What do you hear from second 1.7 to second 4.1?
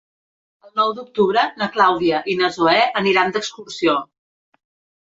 Clàudia i na Zoè aniran d'excursió.